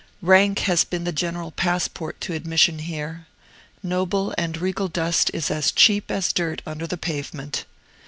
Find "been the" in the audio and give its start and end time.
0.83-1.11